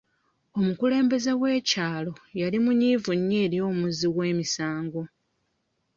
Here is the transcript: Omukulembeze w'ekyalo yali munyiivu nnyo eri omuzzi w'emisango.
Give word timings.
Omukulembeze 0.59 1.31
w'ekyalo 1.41 2.13
yali 2.41 2.57
munyiivu 2.63 3.11
nnyo 3.19 3.37
eri 3.45 3.57
omuzzi 3.69 4.07
w'emisango. 4.15 5.01